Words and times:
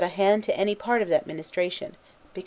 3 0.01 0.07
xxi1. 0.07 0.41
2 0.41 0.51
any 0.55 0.73
part 0.73 1.03
of 1.03 1.09
that 1.09 1.27
ministration, 1.27 1.95
because. 2.33 2.39